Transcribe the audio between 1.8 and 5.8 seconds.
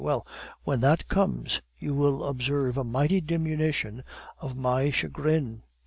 will observe a mighty diminution of my chagrin."